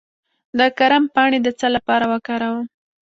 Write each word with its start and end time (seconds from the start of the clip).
د 0.57 0.59
کرم 0.77 1.03
پاڼې 1.13 1.39
د 1.43 1.47
څه 1.59 1.67
لپاره 1.75 2.05
وکاروم؟ 2.13 2.65